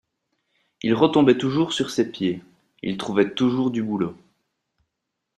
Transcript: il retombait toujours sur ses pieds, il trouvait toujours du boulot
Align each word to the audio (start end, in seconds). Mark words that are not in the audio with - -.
il 0.81 0.95
retombait 0.95 1.37
toujours 1.37 1.73
sur 1.73 1.91
ses 1.91 2.09
pieds, 2.11 2.41
il 2.81 2.97
trouvait 2.97 3.35
toujours 3.35 3.69
du 3.69 3.83
boulot 3.83 4.17